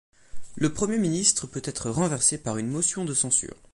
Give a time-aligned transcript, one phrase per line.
[0.55, 3.53] Le Premier ministre peut être renversé par une motion de censure.